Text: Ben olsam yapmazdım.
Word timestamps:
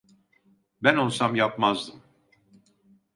Ben 0.83 0.95
olsam 0.97 1.35
yapmazdım. 1.35 2.03